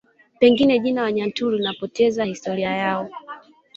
[0.39, 3.09] Pengine jina Wanyaturu linapoteza historia yao